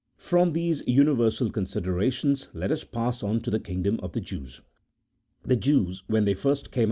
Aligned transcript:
From 0.17 0.53
these 0.53 0.81
universal 0.87 1.51
considerations, 1.51 2.47
let 2.55 2.71
us 2.71 2.83
pass 2.83 3.21
on 3.21 3.39
to 3.41 3.51
the 3.51 3.59
kingdom 3.59 3.99
of 4.01 4.13
the 4.13 4.19
Jews. 4.19 4.61
The 5.45 5.55
Jews 5.55 6.01
when 6.07 6.25
they 6.25 6.33
first 6.33 6.71
came 6.71 6.71
out 6.71 6.73
CHAP. 6.73 6.79